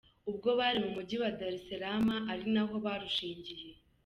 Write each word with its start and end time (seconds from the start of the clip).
Ubwo 0.29 0.49
bari 0.59 0.77
mu 0.83 0.89
mujyi 0.95 1.15
wa 1.21 1.29
Dar 1.37 1.53
es 1.57 1.63
Salaam 1.67 2.07
ari 2.31 2.45
naho 2.53 2.75
barushingiye. 2.85 3.69